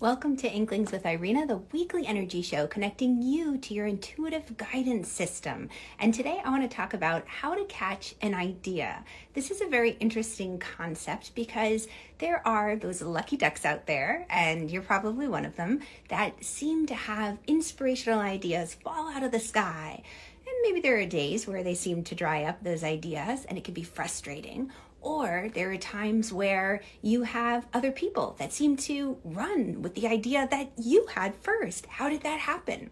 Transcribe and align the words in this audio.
Welcome 0.00 0.36
to 0.36 0.48
Inklings 0.48 0.92
with 0.92 1.04
Irina, 1.04 1.44
the 1.44 1.56
weekly 1.72 2.06
energy 2.06 2.40
show 2.40 2.68
connecting 2.68 3.20
you 3.20 3.58
to 3.58 3.74
your 3.74 3.88
intuitive 3.88 4.56
guidance 4.56 5.08
system. 5.08 5.70
And 5.98 6.14
today 6.14 6.40
I 6.44 6.50
want 6.50 6.62
to 6.62 6.68
talk 6.68 6.94
about 6.94 7.26
how 7.26 7.56
to 7.56 7.64
catch 7.64 8.14
an 8.22 8.32
idea. 8.32 9.02
This 9.34 9.50
is 9.50 9.60
a 9.60 9.66
very 9.66 9.96
interesting 9.98 10.60
concept 10.60 11.34
because 11.34 11.88
there 12.18 12.46
are 12.46 12.76
those 12.76 13.02
lucky 13.02 13.36
ducks 13.36 13.64
out 13.64 13.86
there, 13.88 14.24
and 14.30 14.70
you're 14.70 14.82
probably 14.82 15.26
one 15.26 15.44
of 15.44 15.56
them, 15.56 15.80
that 16.10 16.44
seem 16.44 16.86
to 16.86 16.94
have 16.94 17.38
inspirational 17.48 18.20
ideas 18.20 18.74
fall 18.74 19.10
out 19.10 19.24
of 19.24 19.32
the 19.32 19.40
sky. 19.40 20.00
And 20.46 20.56
maybe 20.62 20.80
there 20.80 21.00
are 21.00 21.06
days 21.06 21.48
where 21.48 21.64
they 21.64 21.74
seem 21.74 22.04
to 22.04 22.14
dry 22.14 22.44
up 22.44 22.62
those 22.62 22.84
ideas 22.84 23.44
and 23.46 23.58
it 23.58 23.64
can 23.64 23.74
be 23.74 23.82
frustrating 23.82 24.70
or 25.00 25.48
there 25.54 25.70
are 25.70 25.76
times 25.76 26.32
where 26.32 26.82
you 27.02 27.22
have 27.22 27.66
other 27.72 27.92
people 27.92 28.34
that 28.38 28.52
seem 28.52 28.76
to 28.76 29.16
run 29.24 29.80
with 29.82 29.94
the 29.94 30.06
idea 30.06 30.48
that 30.50 30.72
you 30.76 31.06
had 31.14 31.34
first. 31.36 31.86
How 31.86 32.08
did 32.08 32.22
that 32.22 32.40
happen? 32.40 32.90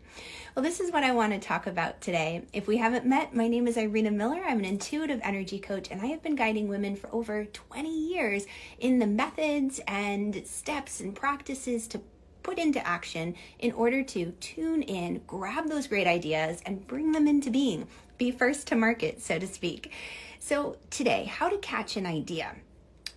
Well, 0.55 0.63
this 0.63 0.81
is 0.81 0.93
what 0.93 1.05
I 1.05 1.13
want 1.13 1.33
to 1.33 1.39
talk 1.39 1.67
about 1.67 2.01
today. 2.01 2.45
If 2.53 2.67
we 2.67 2.77
haven't 2.77 3.07
met, 3.07 3.35
my 3.35 3.49
name 3.49 3.67
is 3.67 3.77
Irina 3.77 4.11
Miller. 4.11 4.43
I'm 4.45 4.59
an 4.59 4.65
intuitive 4.65 5.21
energy 5.23 5.59
coach, 5.59 5.91
and 5.91 6.01
I 6.01 6.07
have 6.07 6.23
been 6.23 6.37
guiding 6.37 6.69
women 6.69 6.97
for 6.97 7.13
over 7.13 7.45
20 7.45 7.91
years 7.91 8.47
in 8.79 8.99
the 8.99 9.07
methods 9.07 9.81
and 9.87 10.47
steps 10.47 11.01
and 11.01 11.15
practices 11.15 11.87
to 11.89 12.01
put 12.47 12.59
into 12.61 12.87
action 12.87 13.35
in 13.59 13.73
order 13.73 14.05
to 14.05 14.31
tune 14.39 14.81
in, 14.83 15.21
grab 15.27 15.69
those 15.69 15.89
great 15.89 16.07
ideas, 16.07 16.63
and 16.65 16.87
bring 16.87 17.11
them 17.11 17.27
into 17.27 17.51
being. 17.51 17.89
Be 18.19 18.31
first 18.31 18.69
to 18.69 18.77
market, 18.77 19.21
so 19.21 19.37
to 19.37 19.49
speak. 19.49 19.91
So, 20.39 20.77
today, 20.89 21.25
how 21.25 21.49
to 21.49 21.59
catch 21.59 21.97
an 21.97 22.07
idea. 22.07 22.55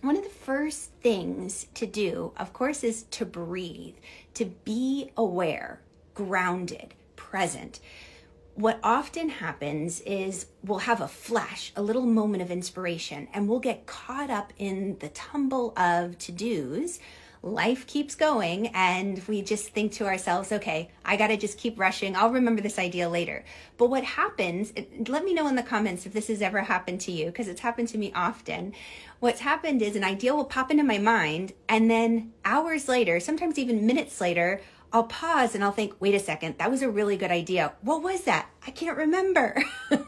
One 0.00 0.16
of 0.16 0.24
the 0.24 0.30
first 0.30 0.90
things 1.00 1.68
to 1.74 1.86
do, 1.86 2.32
of 2.36 2.52
course, 2.52 2.82
is 2.82 3.04
to 3.04 3.24
breathe, 3.24 3.94
to 4.34 4.46
be 4.46 5.12
aware, 5.16 5.80
grounded, 6.14 6.94
present. 7.14 7.78
What 8.56 8.80
often 8.82 9.28
happens 9.28 10.00
is 10.00 10.46
we'll 10.64 10.80
have 10.80 11.00
a 11.00 11.06
flash, 11.06 11.72
a 11.76 11.82
little 11.82 12.04
moment 12.04 12.42
of 12.42 12.50
inspiration, 12.50 13.28
and 13.32 13.48
we'll 13.48 13.60
get 13.60 13.86
caught 13.86 14.28
up 14.28 14.52
in 14.58 14.96
the 14.98 15.08
tumble 15.10 15.72
of 15.76 16.18
to 16.18 16.32
dos 16.32 16.98
life 17.42 17.86
keeps 17.86 18.14
going 18.14 18.68
and 18.68 19.22
we 19.26 19.40
just 19.40 19.70
think 19.70 19.92
to 19.92 20.06
ourselves, 20.06 20.52
okay, 20.52 20.90
I 21.04 21.16
got 21.16 21.28
to 21.28 21.36
just 21.36 21.58
keep 21.58 21.78
rushing. 21.78 22.14
I'll 22.14 22.30
remember 22.30 22.60
this 22.60 22.78
idea 22.78 23.08
later. 23.08 23.44
But 23.78 23.88
what 23.88 24.04
happens, 24.04 24.72
let 25.08 25.24
me 25.24 25.32
know 25.32 25.48
in 25.48 25.56
the 25.56 25.62
comments 25.62 26.04
if 26.04 26.12
this 26.12 26.28
has 26.28 26.42
ever 26.42 26.60
happened 26.60 27.00
to 27.02 27.12
you, 27.12 27.26
because 27.26 27.48
it's 27.48 27.62
happened 27.62 27.88
to 27.88 27.98
me 27.98 28.12
often. 28.14 28.74
What's 29.20 29.40
happened 29.40 29.80
is 29.80 29.96
an 29.96 30.04
idea 30.04 30.34
will 30.34 30.44
pop 30.44 30.70
into 30.70 30.84
my 30.84 30.98
mind, 30.98 31.52
and 31.68 31.90
then 31.90 32.32
hours 32.44 32.88
later, 32.88 33.20
sometimes 33.20 33.58
even 33.58 33.86
minutes 33.86 34.20
later, 34.20 34.60
I'll 34.92 35.04
pause 35.04 35.54
and 35.54 35.62
I'll 35.62 35.72
think, 35.72 35.94
wait 36.00 36.14
a 36.14 36.18
second, 36.18 36.58
that 36.58 36.70
was 36.70 36.82
a 36.82 36.90
really 36.90 37.16
good 37.16 37.30
idea. 37.30 37.72
What 37.82 38.02
was 38.02 38.22
that? 38.22 38.50
I 38.66 38.72
can't 38.72 38.96
remember. 38.96 39.62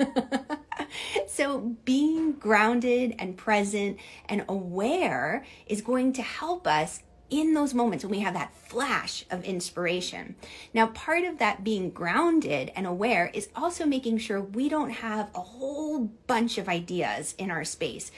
so, 1.28 1.76
being 1.84 2.32
grounded 2.32 3.14
and 3.18 3.36
present 3.36 3.98
and 4.28 4.44
aware 4.48 5.44
is 5.66 5.82
going 5.82 6.14
to 6.14 6.22
help 6.22 6.66
us 6.66 7.00
in 7.32 7.54
those 7.54 7.72
moments 7.72 8.04
when 8.04 8.10
we 8.10 8.20
have 8.20 8.34
that 8.34 8.54
flash 8.54 9.24
of 9.30 9.42
inspiration. 9.42 10.36
Now, 10.74 10.88
part 10.88 11.24
of 11.24 11.38
that 11.38 11.64
being 11.64 11.88
grounded 11.88 12.70
and 12.76 12.86
aware 12.86 13.30
is 13.32 13.48
also 13.56 13.86
making 13.86 14.18
sure 14.18 14.40
we 14.40 14.68
don't 14.68 14.90
have 14.90 15.30
a 15.34 15.40
whole 15.40 16.10
bunch 16.26 16.58
of 16.58 16.68
ideas 16.68 17.34
in 17.38 17.50
our 17.50 17.64
space, 17.64 18.12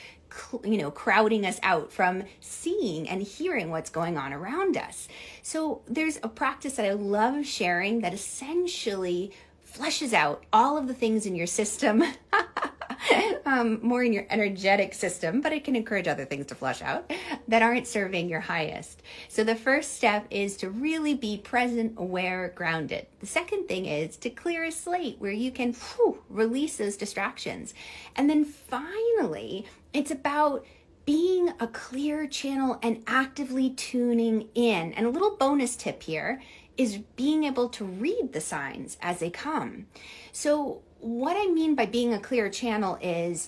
you 0.65 0.77
know, 0.77 0.91
crowding 0.91 1.45
us 1.45 1.59
out 1.63 1.93
from 1.93 2.23
seeing 2.41 3.07
and 3.07 3.23
hearing 3.23 3.71
what's 3.71 3.89
going 3.89 4.17
on 4.17 4.33
around 4.33 4.75
us. 4.75 5.07
So, 5.41 5.81
there's 5.87 6.19
a 6.21 6.27
practice 6.27 6.75
that 6.75 6.85
I 6.85 6.91
love 6.91 7.45
sharing 7.45 8.01
that 8.01 8.13
essentially 8.13 9.31
flushes 9.63 10.13
out 10.13 10.43
all 10.51 10.77
of 10.77 10.87
the 10.87 10.93
things 10.93 11.25
in 11.25 11.35
your 11.35 11.47
system 11.47 12.03
um, 13.45 13.79
more 13.81 14.03
in 14.03 14.13
your 14.13 14.25
energetic 14.29 14.93
system, 14.93 15.41
but 15.41 15.53
it 15.53 15.63
can 15.63 15.75
encourage 15.75 16.07
other 16.07 16.25
things 16.25 16.45
to 16.47 16.55
flush 16.55 16.81
out 16.81 17.11
that 17.47 17.61
aren't 17.61 17.87
serving 17.87 18.29
your 18.29 18.39
highest. 18.39 19.01
So 19.29 19.43
the 19.43 19.55
first 19.55 19.95
step 19.95 20.25
is 20.29 20.57
to 20.57 20.69
really 20.69 21.13
be 21.13 21.37
present, 21.37 21.93
aware, 21.97 22.51
grounded. 22.55 23.07
The 23.19 23.27
second 23.27 23.67
thing 23.67 23.85
is 23.85 24.17
to 24.17 24.29
clear 24.29 24.63
a 24.63 24.71
slate 24.71 25.17
where 25.19 25.31
you 25.31 25.51
can 25.51 25.73
whew, 25.73 26.19
release 26.29 26.77
those 26.77 26.97
distractions. 26.97 27.73
And 28.15 28.29
then 28.29 28.45
finally, 28.45 29.65
it's 29.93 30.11
about 30.11 30.65
being 31.05 31.49
a 31.59 31.67
clear 31.67 32.25
channel 32.27 32.79
and 32.81 33.03
actively 33.05 33.69
tuning 33.69 34.49
in. 34.55 34.91
And 34.93 35.05
a 35.05 35.09
little 35.09 35.35
bonus 35.37 35.75
tip 35.75 36.01
here 36.01 36.41
is 36.77 36.97
being 37.15 37.43
able 37.43 37.69
to 37.69 37.85
read 37.85 38.33
the 38.33 38.41
signs 38.41 38.97
as 39.01 39.19
they 39.19 39.29
come. 39.29 39.87
So, 40.31 40.81
what 40.99 41.37
I 41.37 41.51
mean 41.51 41.75
by 41.75 41.85
being 41.85 42.13
a 42.13 42.19
clear 42.19 42.49
channel 42.49 42.97
is 43.01 43.47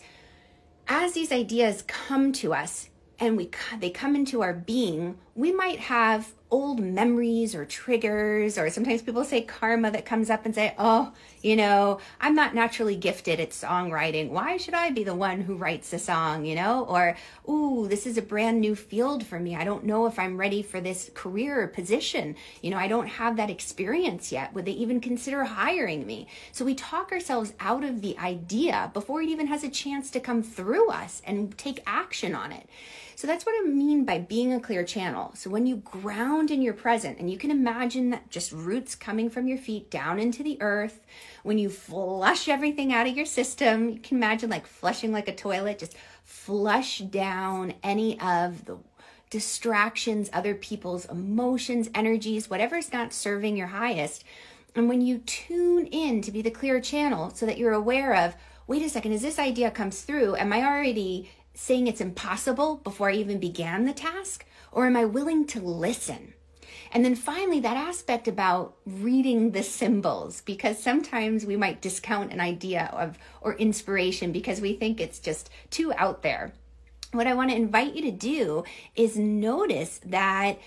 as 0.88 1.13
these 1.13 1.31
ideas 1.31 1.83
come 1.87 2.31
to 2.33 2.53
us 2.53 2.89
and 3.19 3.35
we 3.35 3.49
they 3.79 3.89
come 3.89 4.16
into 4.16 4.41
our 4.41 4.53
being, 4.53 5.17
we 5.35 5.51
might 5.51 5.79
have 5.79 6.33
old 6.50 6.80
memories 6.80 7.53
or 7.53 7.66
triggers, 7.66 8.58
or 8.58 8.69
sometimes 8.69 9.02
people 9.02 9.24
say 9.25 9.41
karma 9.41 9.91
that 9.91 10.06
comes 10.06 10.30
up 10.30 10.46
and 10.46 10.56
say, 10.56 10.74
Oh, 10.78 11.12
you 11.41 11.56
know, 11.56 12.00
I'm 12.22 12.35
not 12.35 12.56
naturally 12.56 12.96
gifted 12.96 13.40
at 13.40 13.50
songwriting. 13.50 14.30
Why 14.30 14.58
should 14.58 14.74
I 14.74 14.91
be 14.91 15.03
the 15.03 15.16
one 15.16 15.41
who 15.41 15.56
writes 15.56 15.91
a 15.94 16.00
song, 16.00 16.46
you 16.46 16.56
know? 16.56 16.85
Or, 16.85 17.18
Ooh, 17.50 17.88
this 17.90 18.08
is 18.08 18.18
a 18.18 18.22
brand 18.22 18.62
new 18.62 18.75
field 18.75 19.25
for 19.25 19.40
me. 19.40 19.56
I 19.56 19.66
don't 19.66 19.85
know 19.85 20.06
if 20.06 20.18
I'm 20.18 20.38
ready 20.38 20.62
for 20.62 20.80
this 20.80 21.12
career 21.13 21.62
or 21.62 21.68
position. 21.68 22.35
You 22.62 22.72
know, 22.72 22.78
I 22.78 22.88
don't 22.88 23.08
have 23.08 23.35
that 23.38 23.50
experience 23.50 24.31
yet. 24.31 24.53
Would 24.53 24.66
they 24.66 24.72
even 24.72 25.02
consider 25.02 25.44
hiring 25.44 26.08
me? 26.08 26.28
So 26.53 26.64
we 26.64 26.75
talk 26.75 27.12
ourselves 27.12 27.53
out 27.59 27.84
of 27.84 28.02
the 28.02 28.18
idea 28.19 28.90
before 28.94 29.22
it 29.22 29.29
even 29.29 29.47
has 29.47 29.64
a 29.64 29.69
chance 29.69 30.09
to 30.12 30.19
come 30.19 30.44
through 30.44 30.90
us 30.90 31.22
and 31.25 31.58
take 31.58 31.84
action 31.85 32.34
on 32.34 32.52
it. 32.52 32.68
So 33.18 33.25
that's 33.25 33.47
what 33.47 33.56
I 33.59 33.68
mean 33.68 34.06
by 34.06 34.19
being 34.19 34.53
a 34.53 34.59
clear 34.59 34.84
channel. 34.84 35.31
So 35.34 35.50
when 35.50 35.66
you 35.66 35.78
ground 35.78 36.36
in 36.39 36.61
your 36.61 36.73
present, 36.73 37.17
and 37.17 37.29
you 37.29 37.37
can 37.37 37.49
imagine 37.49 38.11
that 38.11 38.29
just 38.29 38.51
roots 38.51 38.93
coming 38.93 39.29
from 39.29 39.47
your 39.47 39.57
feet 39.57 39.89
down 39.89 40.19
into 40.19 40.43
the 40.43 40.61
earth, 40.61 41.01
when 41.43 41.57
you 41.57 41.69
flush 41.69 42.47
everything 42.47 42.93
out 42.93 43.07
of 43.07 43.17
your 43.17 43.25
system, 43.25 43.89
you 43.89 43.99
can 43.99 44.17
imagine 44.17 44.49
like 44.49 44.67
flushing 44.67 45.11
like 45.11 45.27
a 45.27 45.35
toilet, 45.35 45.79
just 45.79 45.95
flush 46.23 46.99
down 46.99 47.73
any 47.81 48.19
of 48.19 48.65
the 48.65 48.77
distractions, 49.29 50.29
other 50.31 50.53
people's 50.53 51.05
emotions, 51.05 51.89
energies, 51.95 52.49
whatever's 52.49 52.93
not 52.93 53.11
serving 53.11 53.57
your 53.57 53.67
highest. 53.67 54.23
And 54.75 54.87
when 54.87 55.01
you 55.01 55.17
tune 55.17 55.87
in 55.87 56.21
to 56.21 56.31
be 56.31 56.41
the 56.43 56.51
clear 56.51 56.79
channel 56.79 57.31
so 57.33 57.45
that 57.47 57.57
you're 57.57 57.73
aware 57.73 58.15
of, 58.15 58.35
wait 58.67 58.83
a 58.83 58.89
second, 58.89 59.13
as 59.13 59.23
this 59.23 59.39
idea 59.39 59.71
comes 59.71 60.01
through, 60.01 60.35
am 60.35 60.53
I 60.53 60.63
already 60.63 61.31
saying 61.57 61.88
it's 61.88 62.01
impossible 62.01 62.78
before 62.84 63.09
I 63.09 63.13
even 63.13 63.40
began 63.40 63.85
the 63.85 63.94
task? 63.94 64.45
Or 64.72 64.85
am 64.85 64.95
I 64.95 65.06
willing 65.06 65.47
to 65.47 65.59
listen? 65.59 66.34
And 66.91 67.03
then 67.03 67.16
finally, 67.16 67.59
that 67.59 67.75
aspect 67.75 68.28
about 68.28 68.75
reading 68.85 69.51
the 69.51 69.63
symbols, 69.63 70.41
because 70.41 70.78
sometimes 70.78 71.46
we 71.46 71.57
might 71.57 71.81
discount 71.81 72.31
an 72.31 72.40
idea 72.40 72.90
of 72.94 73.17
or 73.41 73.56
inspiration 73.56 74.31
because 74.31 74.62
we 74.62 74.73
think 74.73 75.01
it's 75.01 75.19
just 75.19 75.50
too 75.69 75.91
out 75.97 76.22
there. 76.22 76.53
What 77.12 77.28
I 77.28 77.34
want 77.34 77.50
to 77.50 77.56
invite 77.56 77.96
you 77.96 78.03
to 78.03 78.12
do 78.12 78.63
is 78.96 79.17
notice 79.17 80.00
that 80.06 80.59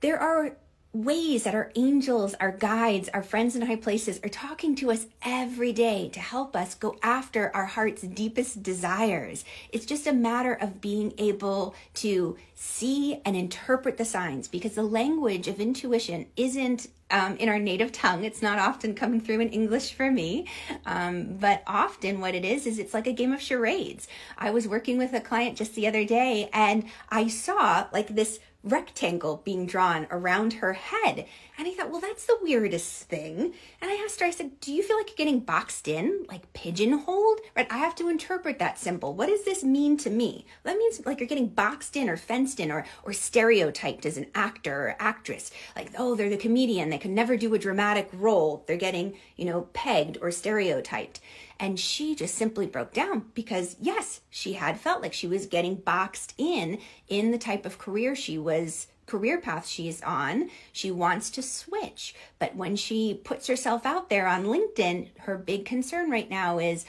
there 0.00 0.18
are 0.18 0.56
ways 0.94 1.42
that 1.42 1.56
our 1.56 1.72
angels, 1.74 2.34
our 2.34 2.52
guides, 2.52 3.08
our 3.12 3.22
friends 3.22 3.56
in 3.56 3.62
high 3.62 3.76
places 3.76 4.20
are 4.22 4.28
talking 4.28 4.76
to 4.76 4.92
us 4.92 5.06
every 5.22 5.72
day 5.72 6.08
to 6.10 6.20
help 6.20 6.54
us 6.54 6.74
go 6.76 6.96
after 7.02 7.54
our 7.54 7.66
heart's 7.66 8.02
deepest 8.02 8.62
desires. 8.62 9.44
It's 9.72 9.86
just 9.86 10.06
a 10.06 10.12
matter 10.12 10.54
of 10.54 10.80
being 10.80 11.12
able 11.18 11.74
to 11.94 12.38
see 12.54 13.20
and 13.24 13.36
interpret 13.36 13.98
the 13.98 14.04
signs 14.04 14.46
because 14.46 14.74
the 14.74 14.84
language 14.84 15.48
of 15.48 15.60
intuition 15.60 16.26
isn't 16.36 16.86
um, 17.10 17.36
in 17.36 17.48
our 17.48 17.58
native 17.58 17.90
tongue. 17.90 18.24
It's 18.24 18.40
not 18.40 18.58
often 18.58 18.94
coming 18.94 19.20
through 19.20 19.40
in 19.40 19.50
English 19.50 19.92
for 19.94 20.10
me, 20.10 20.46
um, 20.86 21.36
but 21.38 21.62
often 21.66 22.20
what 22.20 22.34
it 22.34 22.44
is 22.44 22.66
is 22.66 22.78
it's 22.78 22.94
like 22.94 23.08
a 23.08 23.12
game 23.12 23.32
of 23.32 23.42
charades. 23.42 24.06
I 24.38 24.52
was 24.52 24.68
working 24.68 24.96
with 24.96 25.12
a 25.12 25.20
client 25.20 25.58
just 25.58 25.74
the 25.74 25.88
other 25.88 26.04
day 26.04 26.48
and 26.52 26.84
I 27.10 27.28
saw 27.28 27.88
like 27.92 28.14
this 28.14 28.38
rectangle 28.64 29.42
being 29.44 29.66
drawn 29.66 30.06
around 30.10 30.54
her 30.54 30.72
head. 30.72 31.26
And 31.56 31.68
I 31.68 31.72
thought, 31.72 31.90
well, 31.90 32.00
that's 32.00 32.26
the 32.26 32.38
weirdest 32.42 33.04
thing. 33.08 33.54
And 33.80 33.90
I 33.90 34.02
asked 34.04 34.18
her, 34.20 34.26
I 34.26 34.30
said, 34.30 34.58
do 34.60 34.72
you 34.72 34.82
feel 34.82 34.96
like 34.96 35.08
you're 35.08 35.16
getting 35.16 35.40
boxed 35.40 35.86
in, 35.86 36.24
like 36.28 36.52
pigeonholed? 36.52 37.40
Right? 37.54 37.70
I 37.70 37.78
have 37.78 37.94
to 37.96 38.08
interpret 38.08 38.58
that 38.58 38.78
symbol. 38.78 39.14
What 39.14 39.28
does 39.28 39.44
this 39.44 39.62
mean 39.62 39.96
to 39.98 40.10
me? 40.10 40.46
That 40.64 40.78
means 40.78 41.04
like 41.06 41.20
you're 41.20 41.28
getting 41.28 41.48
boxed 41.48 41.94
in 41.94 42.08
or 42.08 42.16
fenced 42.16 42.58
in 42.58 42.72
or, 42.72 42.84
or 43.04 43.12
stereotyped 43.12 44.06
as 44.06 44.16
an 44.16 44.26
actor 44.34 44.88
or 44.88 44.96
actress. 44.98 45.50
Like, 45.76 45.92
oh, 45.98 46.14
they're 46.14 46.30
the 46.30 46.36
comedian. 46.36 46.90
They 46.90 46.98
can 46.98 47.14
never 47.14 47.36
do 47.36 47.54
a 47.54 47.58
dramatic 47.58 48.08
role. 48.12 48.64
They're 48.66 48.76
getting, 48.76 49.14
you 49.36 49.44
know, 49.44 49.68
pegged 49.74 50.18
or 50.20 50.30
stereotyped. 50.30 51.20
And 51.58 51.78
she 51.78 52.14
just 52.14 52.34
simply 52.34 52.66
broke 52.66 52.92
down 52.92 53.26
because, 53.34 53.76
yes, 53.80 54.20
she 54.30 54.54
had 54.54 54.80
felt 54.80 55.02
like 55.02 55.12
she 55.12 55.26
was 55.26 55.46
getting 55.46 55.76
boxed 55.76 56.34
in 56.36 56.78
in 57.08 57.30
the 57.30 57.38
type 57.38 57.64
of 57.64 57.78
career 57.78 58.14
she 58.14 58.38
was 58.38 58.88
career 59.06 59.38
path 59.38 59.66
she's 59.66 60.02
on, 60.02 60.50
she 60.72 60.90
wants 60.90 61.30
to 61.30 61.42
switch. 61.42 62.14
But 62.38 62.56
when 62.56 62.76
she 62.76 63.20
puts 63.22 63.46
herself 63.46 63.84
out 63.84 64.08
there 64.08 64.26
on 64.26 64.44
LinkedIn, 64.44 65.08
her 65.20 65.36
big 65.36 65.64
concern 65.64 66.10
right 66.10 66.30
now 66.30 66.58
is 66.58 66.86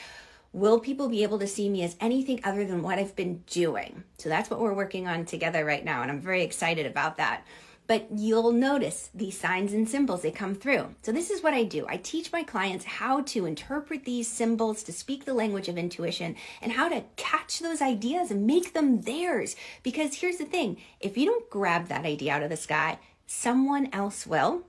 will 0.54 0.80
people 0.80 1.10
be 1.10 1.24
able 1.24 1.40
to 1.40 1.48
see 1.48 1.68
me 1.68 1.84
as 1.84 1.98
anything 2.00 2.40
other 2.44 2.64
than 2.64 2.82
what 2.82 2.98
I've 2.98 3.16
been 3.16 3.44
doing? 3.48 4.04
So 4.18 4.30
that's 4.30 4.50
what 4.50 4.62
we're 4.62 4.74
working 4.74 5.08
on 5.08 5.26
together 5.26 5.66
right 5.66 5.84
now. 5.84 6.02
And 6.02 6.10
I'm 6.10 6.22
very 6.22 6.44
excited 6.44 6.86
about 6.86 7.18
that 7.18 7.46
but 7.88 8.08
you'll 8.16 8.52
notice 8.52 9.10
these 9.14 9.40
signs 9.40 9.74
and 9.74 9.88
symbols 9.88 10.22
they 10.22 10.32
come 10.32 10.56
through. 10.56 10.96
So 11.02 11.12
this 11.12 11.30
is 11.30 11.44
what 11.44 11.54
i 11.54 11.64
do. 11.64 11.86
I 11.88 11.98
teach 11.98 12.32
my 12.32 12.44
clients 12.44 12.86
how 12.86 13.22
to 13.22 13.46
interpret 13.46 14.06
these 14.06 14.28
symbols 14.28 14.84
to 14.84 14.94
speak 14.94 15.26
the 15.26 15.34
language 15.34 15.68
of 15.68 15.78
intuition 15.78 16.36
and 16.62 16.72
how 16.72 16.90
to 16.90 17.04
catch 17.16 17.60
those 17.60 17.82
ideas 17.82 18.32
and 18.32 18.48
make 18.48 18.74
them 18.74 19.02
theirs. 19.02 19.56
Because 19.84 20.16
here's 20.16 20.38
the 20.38 20.46
thing 20.46 20.78
if 21.00 21.18
you 21.18 21.26
don't 21.26 21.50
grab 21.50 21.88
that 21.88 22.06
idea 22.06 22.34
out 22.34 22.44
of 22.44 22.50
the 22.50 22.58
sky 22.58 23.00
someone 23.28 23.90
else 23.92 24.28
will. 24.28 24.64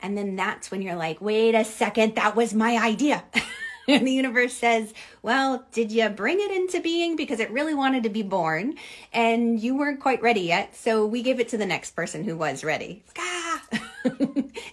And 0.00 0.16
then 0.16 0.36
that's 0.36 0.70
when 0.70 0.82
you're 0.82 0.96
like 0.96 1.20
wait 1.20 1.54
a 1.54 1.64
second 1.64 2.14
that 2.14 2.36
was 2.36 2.54
my 2.54 2.76
idea 2.76 3.24
and 3.98 4.06
the 4.06 4.12
universe 4.12 4.52
says, 4.52 4.92
Well, 5.22 5.64
did 5.72 5.90
you 5.90 6.08
bring 6.10 6.40
it 6.40 6.50
into 6.50 6.80
being 6.80 7.16
because 7.16 7.40
it 7.40 7.50
really 7.50 7.72
wanted 7.72 8.02
to 8.02 8.10
be 8.10 8.22
born 8.22 8.74
and 9.14 9.58
you 9.58 9.76
weren't 9.76 10.00
quite 10.00 10.20
ready 10.20 10.42
yet? 10.42 10.76
So 10.76 11.06
we 11.06 11.22
gave 11.22 11.40
it 11.40 11.48
to 11.48 11.56
the 11.56 11.64
next 11.64 11.96
person 11.96 12.22
who 12.24 12.36
was 12.36 12.62
ready. 12.62 13.02
Ah! 13.18 13.64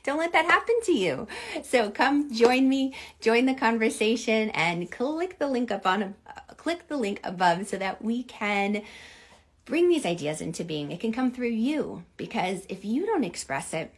Don't 0.03 0.19
let 0.19 0.33
that 0.33 0.45
happen 0.45 0.75
to 0.83 0.91
you. 0.91 1.27
So 1.63 1.89
come 1.89 2.33
join 2.33 2.67
me, 2.67 2.93
join 3.21 3.45
the 3.45 3.53
conversation, 3.53 4.49
and 4.49 4.91
click 4.91 5.39
the 5.39 5.47
link 5.47 5.71
up 5.71 5.87
on 5.87 6.03
uh, 6.03 6.53
click 6.57 6.89
the 6.89 6.97
link 6.97 7.21
above 7.23 7.67
so 7.67 7.77
that 7.77 8.03
we 8.03 8.21
can 8.23 8.81
bring 9.63 9.87
these 9.87 10.05
ideas 10.05 10.41
into 10.41 10.65
being. 10.65 10.91
It 10.91 10.99
can 10.99 11.13
come 11.13 11.31
through 11.31 11.49
you 11.49 12.03
because 12.17 12.65
if 12.67 12.83
you 12.83 13.05
don't 13.05 13.23
express 13.23 13.73
it, 13.73 13.93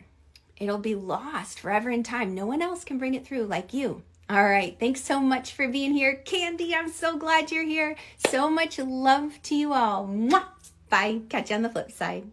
it'll 0.57 0.77
be 0.77 0.95
lost 0.95 1.59
forever 1.59 1.89
in 1.89 2.03
time. 2.03 2.35
No 2.35 2.45
one 2.45 2.61
else 2.61 2.83
can 2.83 2.99
bring 2.99 3.15
it 3.15 3.25
through 3.25 3.45
like 3.45 3.73
you. 3.73 4.03
All 4.29 4.44
right. 4.44 4.77
Thanks 4.77 5.01
so 5.01 5.21
much 5.21 5.53
for 5.53 5.69
being 5.69 5.94
here. 5.94 6.15
Candy, 6.25 6.75
I'm 6.75 6.89
so 6.89 7.18
glad 7.18 7.50
you're 7.50 7.63
here. 7.63 7.95
So 8.27 8.50
much 8.50 8.77
love 8.77 9.41
to 9.44 9.56
you 9.56 9.71
all. 9.74 10.06
Mwah! 10.06 10.44
Bye. 10.89 11.21
Catch 11.29 11.50
you 11.50 11.56
on 11.56 11.62
the 11.62 11.69
flip 11.69 11.91
side. 11.91 12.25